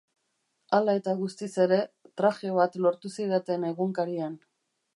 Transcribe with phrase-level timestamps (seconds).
[0.77, 1.77] Hala eta guztiz ere,
[2.21, 4.39] traje bat lortu zidaten egunkarian.